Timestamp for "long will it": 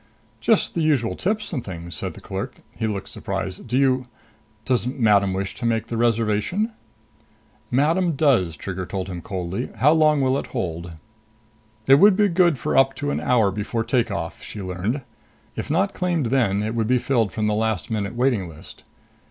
9.91-10.47